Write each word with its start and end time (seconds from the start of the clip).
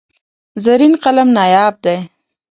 زرین 0.63 0.93
قلم 1.03 1.27
نایاب 1.35 1.75
دی. 1.83 1.97